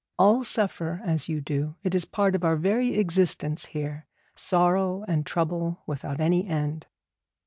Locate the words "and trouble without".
5.07-6.19